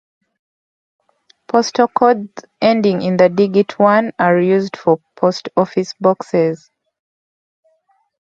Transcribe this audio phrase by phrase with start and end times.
[1.47, 6.71] Postal codes ending in the digit one are used for post office boxes.